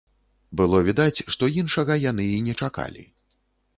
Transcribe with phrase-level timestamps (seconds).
[0.61, 3.03] Было відаць, што іншага яны і не чакалі.